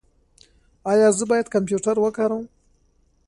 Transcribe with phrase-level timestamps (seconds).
[0.91, 2.45] ایا زه باید کمپیوټر وکاروم؟